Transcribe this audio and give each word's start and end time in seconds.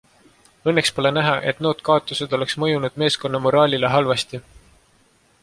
Õnneks 0.69 0.91
pole 0.99 1.11
näha, 1.17 1.33
et 1.51 1.61
nood 1.65 1.83
kaotused 1.89 2.33
oleks 2.39 2.57
mõjunud 2.65 2.99
meeskonna 3.03 3.43
moraalile 3.45 3.93
halvasti. 3.99 4.43